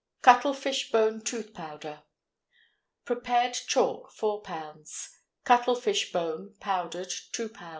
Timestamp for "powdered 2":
6.59-7.49